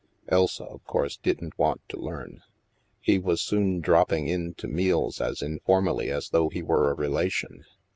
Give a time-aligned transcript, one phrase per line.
[0.29, 2.41] (Elsa, of course, didn't want to learn.)
[2.99, 7.63] He was soon dropping in to meaJs as informally as though he were a relation.